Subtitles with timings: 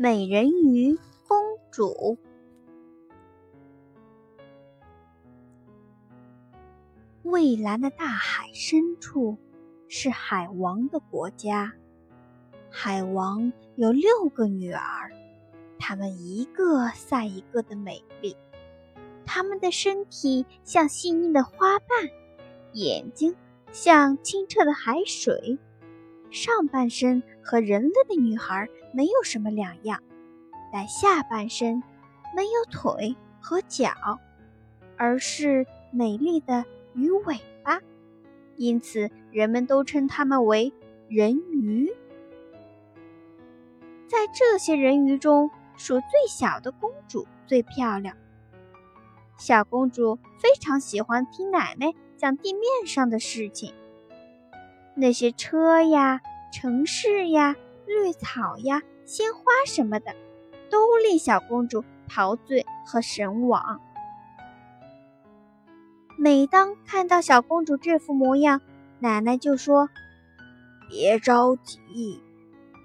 [0.00, 1.36] 美人鱼公
[1.72, 2.16] 主。
[7.24, 9.36] 蔚蓝的大海深处
[9.88, 11.72] 是海王的国家。
[12.70, 15.10] 海王有六个女儿，
[15.80, 18.36] 她们一个赛一个的美丽。
[19.26, 21.88] 她们的身体像细腻的花瓣，
[22.72, 23.34] 眼睛
[23.72, 25.58] 像清澈的海水。
[26.30, 30.02] 上半身和人类的女孩没有什么两样，
[30.72, 31.84] 但下半身
[32.34, 33.92] 没有腿和脚，
[34.96, 37.80] 而是美丽的鱼尾巴，
[38.56, 40.72] 因此人们都称它们为
[41.08, 41.94] 人鱼。
[44.08, 48.16] 在这些人鱼中，数最小的公主最漂亮。
[49.36, 53.72] 小公主非常喜欢听奶奶讲地面上的事情。
[54.96, 56.20] 那些车呀、
[56.52, 57.54] 城市呀、
[57.88, 60.14] 绿草呀、鲜花什么的，
[60.70, 63.80] 都令小公主陶醉和神往。
[66.18, 68.60] 每当看到小公主这副模样，
[69.00, 69.88] 奶奶就说
[70.88, 72.22] ：“别着急，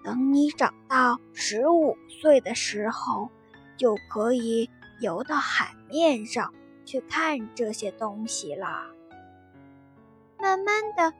[0.03, 3.29] 等你长到十五岁的时候，
[3.75, 4.69] 就可以
[5.01, 6.53] 游到海面上
[6.85, 8.87] 去看这些东西了。”
[10.39, 11.13] 慢慢的。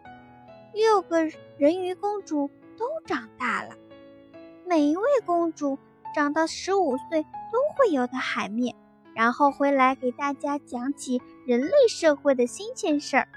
[0.76, 1.24] 六个
[1.60, 3.76] 人鱼公主都长大了，
[4.66, 5.78] 每一位公主
[6.16, 8.76] 长到十五岁都会游到海面，
[9.14, 13.28] 然后回来给大家讲起人类社会的新鲜事儿。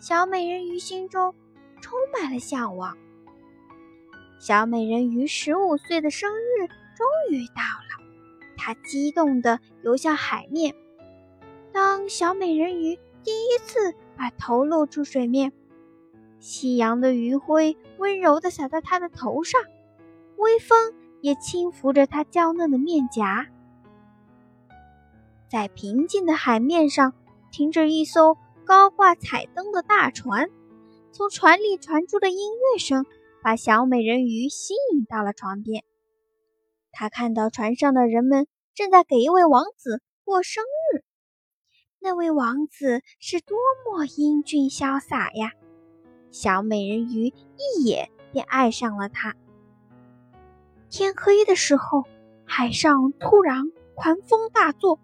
[0.00, 1.34] 小美人鱼心中
[1.80, 2.96] 充满了向往。
[4.38, 8.04] 小美人鱼十五岁的生日终于到了，
[8.56, 10.74] 她激动地游向海面。
[11.72, 15.52] 当小美人鱼第一次把头露出水面，
[16.40, 19.60] 夕阳的余晖温柔地洒在她的头上，
[20.36, 23.46] 微风也轻拂着她娇嫩的面颊。
[25.48, 27.14] 在平静的海面上，
[27.50, 30.50] 停着一艘高挂彩灯的大船，
[31.10, 33.06] 从船里传出的音乐声
[33.42, 35.82] 把小美人鱼吸引到了船边。
[36.92, 41.02] 她看到船上的人们正在给一位王子过生日，
[41.98, 45.52] 那位王子是多么英俊潇洒呀！
[46.30, 49.34] 小美人鱼一眼便爱上了他。
[50.90, 52.04] 天黑的时候，
[52.44, 54.98] 海上突然狂风大作，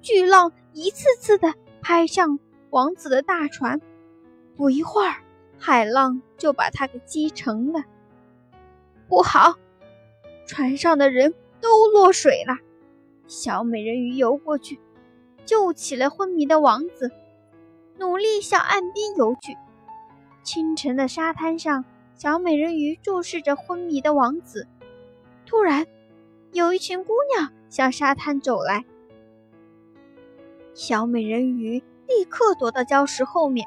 [0.00, 2.38] 巨浪一次次的拍向
[2.70, 3.80] 王子的大船。
[4.56, 5.22] 不一会儿，
[5.58, 7.84] 海浪就把他给击沉了。
[9.08, 9.54] 不好，
[10.46, 12.56] 船上的人都落水了。
[13.26, 14.80] 小美人鱼游过去，
[15.44, 17.10] 救起了昏迷的王子，
[17.98, 19.56] 努力向岸边游去。
[20.46, 21.84] 清晨的沙滩上，
[22.14, 24.68] 小美人鱼注视着昏迷的王子。
[25.44, 25.88] 突然，
[26.52, 28.84] 有一群姑娘向沙滩走来。
[30.72, 33.66] 小美人鱼立刻躲到礁石后面。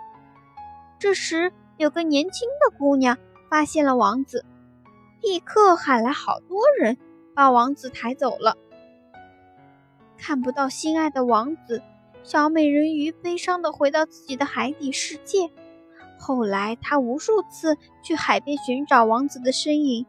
[0.98, 3.18] 这时，有个年轻的姑娘
[3.50, 4.46] 发现了王子，
[5.22, 6.98] 立刻喊来好多人，
[7.36, 8.56] 把王子抬走了。
[10.18, 11.84] 看不到心爱的王子，
[12.24, 15.52] 小美人鱼悲伤地回到自己的海底世界。
[16.20, 20.06] 后来，他无数次去海边寻找王子的身影，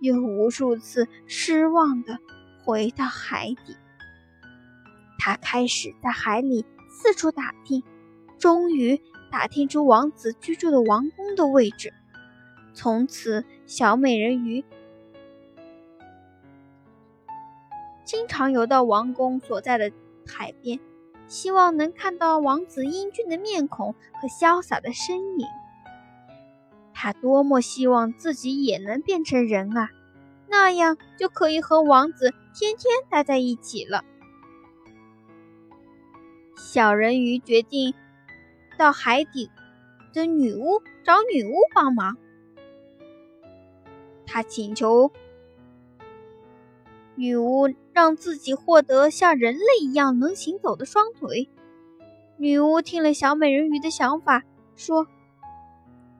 [0.00, 2.18] 又无数次失望地
[2.64, 3.76] 回到海底。
[5.18, 7.82] 他开始在海里四处打听，
[8.38, 9.00] 终于
[9.30, 11.94] 打听出王子居住的王宫的位置。
[12.74, 14.64] 从此，小美人鱼
[18.04, 19.92] 经常游到王宫所在的
[20.26, 20.80] 海边。
[21.32, 25.46] 希望能看到王子英俊的面孔和潇洒的身影。
[26.92, 29.88] 他多么希望自己也能变成人啊，
[30.46, 34.04] 那样就可以和王子天天待在一起了。
[36.54, 37.94] 小人鱼决定
[38.76, 39.50] 到海底
[40.12, 42.18] 的女巫找女巫帮忙。
[44.26, 45.10] 他请求。
[47.22, 51.48] 女巫让自己获得像人类一样能行走的双腿。
[52.36, 54.42] 女巫听了小美人鱼的想法，
[54.74, 55.06] 说：“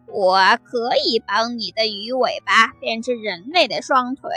[0.06, 4.30] 我可以帮你的鱼尾巴变成人类的双腿，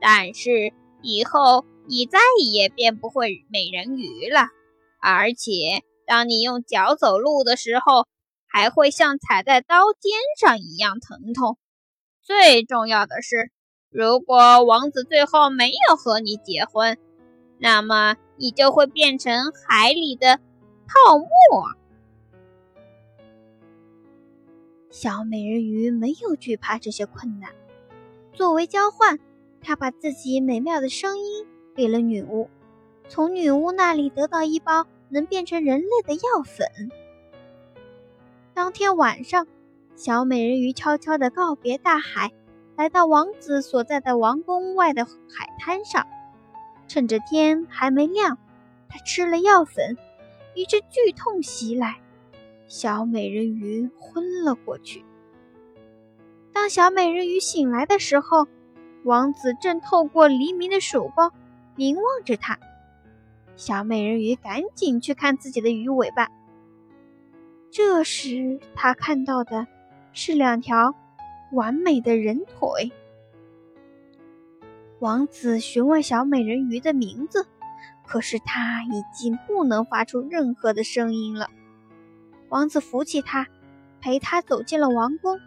[0.00, 0.72] 但是
[1.02, 4.46] 以后你再也变不会美人鱼了。
[4.98, 8.06] 而且，当你用脚走路的时候，
[8.46, 10.10] 还会像踩在刀尖
[10.40, 11.58] 上一样疼痛。
[12.22, 13.52] 最重要的是。”
[13.92, 16.96] 如果王子最后没有和你结婚，
[17.58, 20.38] 那么你就会变成海里的
[20.86, 21.28] 泡沫。
[24.88, 27.50] 小美人鱼没有惧怕这些困难。
[28.32, 29.18] 作为交换，
[29.60, 31.46] 她把自己美妙的声音
[31.76, 32.48] 给了女巫，
[33.10, 36.90] 从女巫那里得到一包能变成人类的药粉。
[38.54, 39.46] 当天晚上，
[39.96, 42.32] 小美人鱼悄悄地告别大海，
[42.76, 46.06] 来到王子所在的王宫外的海滩上。
[46.88, 48.38] 趁着天还没亮，
[48.88, 49.96] 他吃了药粉，
[50.54, 52.00] 一阵剧痛袭来，
[52.66, 55.04] 小美人鱼昏了过去。
[56.52, 58.46] 当小美人鱼醒来的时候，
[59.04, 61.32] 王子正透过黎明的曙光
[61.76, 62.58] 凝望着她。
[63.56, 66.28] 小美人鱼赶紧去看自己的鱼尾巴。
[67.70, 69.66] 这时，她看到的
[70.12, 70.94] 是两条
[71.52, 72.90] 完美的人腿。
[74.98, 77.46] 王子询问小美人鱼的名字，
[78.06, 81.48] 可是她已经不能发出任何的声音了。
[82.48, 83.46] 王子扶起她，
[84.00, 85.38] 陪她走进了王宫。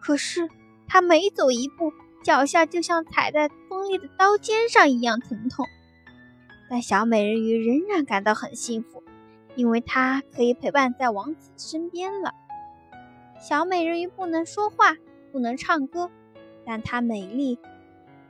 [0.00, 0.48] 可是，
[0.88, 1.92] 他每走一步，
[2.24, 5.66] 脚下就像踩在锋利的刀尖上一样疼痛。
[6.68, 9.04] 但小美人鱼仍然感到很幸福，
[9.54, 12.32] 因为她可以陪伴在王子身边了。
[13.38, 14.96] 小美人鱼不能说话，
[15.32, 16.10] 不能唱歌，
[16.64, 17.58] 但她美丽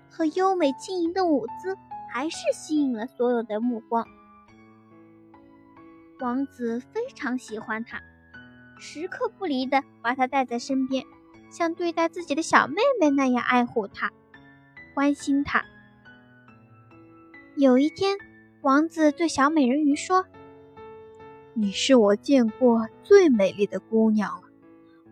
[0.08, 1.76] 和优美轻盈的舞姿
[2.12, 4.06] 还是吸引了所有的目光。
[6.20, 8.00] 王子非常喜欢她，
[8.78, 11.04] 时刻不离的把她带在身边。
[11.50, 14.12] 像对待自己的小妹妹那样爱护她，
[14.94, 15.64] 关心她。
[17.56, 18.16] 有一天，
[18.60, 20.26] 王子对小美人鱼说
[21.54, 24.49] ：“你是我见过最美丽的姑娘了。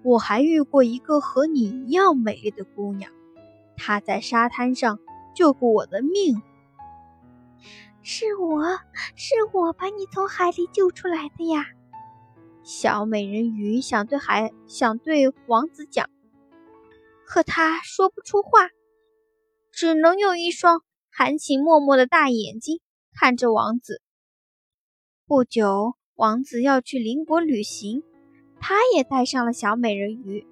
[0.03, 3.13] 我还遇过一个和你一样美丽的姑娘，
[3.77, 4.99] 她在沙滩上
[5.35, 6.43] 救过我的命。
[8.03, 8.63] 是我
[9.17, 11.67] 是我把你从海里救出来的呀。”
[12.63, 16.09] 小美人鱼想对海想对王子讲。
[17.27, 18.71] 可他说不出话，
[19.71, 22.81] 只能用一双含情脉脉的大眼睛
[23.13, 24.01] 看着王子。
[25.27, 28.03] 不久，王子要去邻国旅行，
[28.61, 30.47] 他也带上了小美人鱼。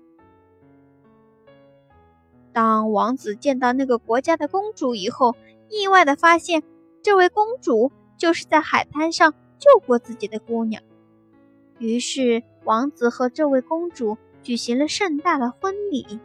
[2.53, 5.35] 当王子见到那个国家的公主以后，
[5.69, 6.62] 意外的发现，
[7.03, 10.82] 这位公主就是在海滩上救过自己的姑娘。
[11.79, 16.19] 于是，王子和这位公主举行了盛大的婚礼。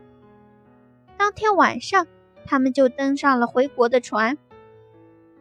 [1.17, 2.07] 当天晚上，
[2.45, 4.37] 他们就登上了回国的船。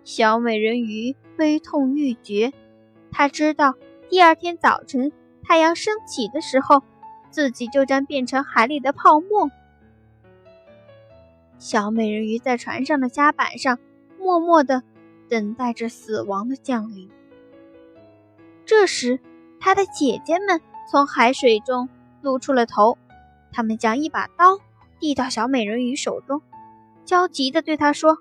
[0.03, 2.53] 小美人鱼悲痛欲绝，
[3.13, 3.77] 她知道
[4.09, 5.13] 第二天早晨
[5.51, 6.85] 太阳升起的时候，
[7.33, 9.51] 自己就将变成海里的泡沫。
[11.59, 13.81] 小美人鱼在船上的甲板上，
[14.17, 14.85] 默默地
[15.29, 17.11] 等待着死亡的降临。
[18.65, 19.19] 这时，
[19.59, 21.89] 她的姐姐们从海水中
[22.23, 22.97] 露出了头，
[23.51, 24.61] 她们将一把刀。
[25.01, 26.43] 递到小美人鱼手中，
[27.05, 28.19] 焦急地对她说：“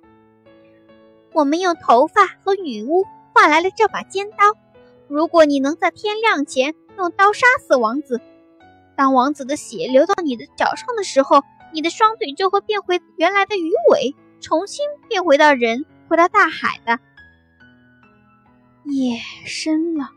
[1.33, 3.05] 我们用头发和女巫
[3.35, 4.37] 换来了这把尖刀。
[5.07, 8.19] 如果你能在天亮前用刀杀死王子，
[8.97, 11.41] 当王子的血流到你的脚上的时候，
[11.73, 16.99] 你的双腿就会变回原来的鱼尾，重新变回到人，回到大海的。”
[18.83, 20.09] 夜深了，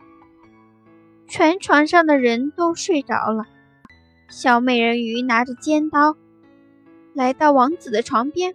[1.29, 3.45] 全船上的人都睡着了。
[4.29, 6.17] 小美人鱼拿着尖刀。
[7.15, 8.55] 来到王子的床边，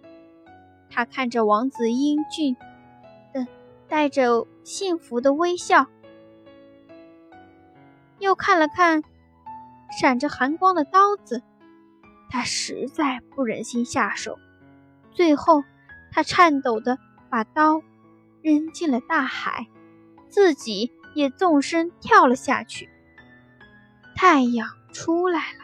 [0.90, 2.56] 他看着王子英俊
[3.32, 3.46] 的、
[3.88, 5.86] 带着幸福的微笑，
[8.18, 9.02] 又看了看
[10.00, 11.42] 闪着寒光的刀子，
[12.30, 14.38] 他实在不忍心下手。
[15.12, 15.64] 最后，
[16.10, 16.98] 他颤抖的
[17.30, 17.82] 把刀
[18.42, 19.66] 扔进了大海，
[20.28, 22.88] 自己也纵身跳了下去。
[24.14, 25.58] 太阳出来了。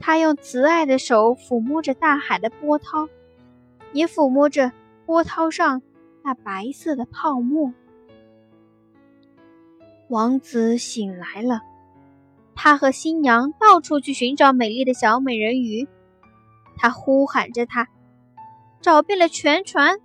[0.00, 3.08] 他用慈爱的手抚摸着大海的波涛，
[3.92, 4.72] 也抚摸着
[5.06, 5.80] 波涛上
[6.24, 7.72] 那白色的泡沫。
[10.12, 11.62] 王子醒来了，
[12.54, 15.88] 他和新娘到处去寻找美丽的小美人鱼，
[16.76, 17.88] 他呼喊着她，
[18.82, 19.96] 找遍了全船，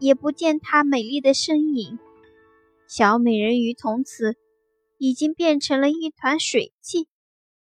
[0.00, 1.98] 也不见她美丽的身影。
[2.88, 4.36] 小美人鱼从此
[4.98, 7.08] 已经变成了一团水汽，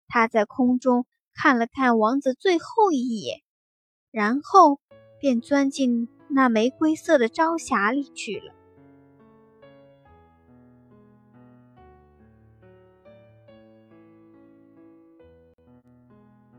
[0.09, 1.05] 她在空中。
[1.33, 3.39] 看了看王子最后一眼，
[4.11, 4.81] 然后
[5.17, 8.53] 便钻进那玫瑰色的朝霞里去了。